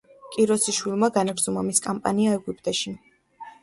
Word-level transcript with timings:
კიროსის 0.35 0.77
შვილმა 0.79 1.11
განაგრძო 1.19 1.55
მამის 1.59 1.85
კამპანია 1.87 2.37
ეგვიპტეში. 2.43 3.01